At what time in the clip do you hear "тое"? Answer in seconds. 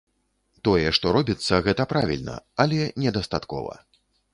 0.67-0.87